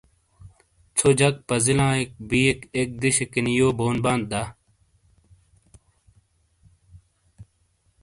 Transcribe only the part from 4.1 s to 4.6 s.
دا؟